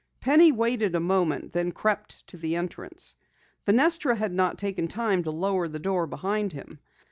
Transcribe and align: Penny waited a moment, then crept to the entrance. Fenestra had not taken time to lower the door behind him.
Penny 0.19 0.51
waited 0.51 0.95
a 0.95 0.99
moment, 0.99 1.51
then 1.51 1.71
crept 1.71 2.25
to 2.25 2.35
the 2.35 2.55
entrance. 2.55 3.15
Fenestra 3.67 4.15
had 4.15 4.33
not 4.33 4.57
taken 4.57 4.87
time 4.87 5.21
to 5.21 5.29
lower 5.29 5.67
the 5.67 5.77
door 5.77 6.07
behind 6.07 6.53
him. 6.53 6.79